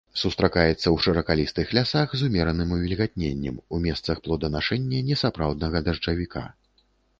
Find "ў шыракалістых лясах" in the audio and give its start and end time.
0.75-2.15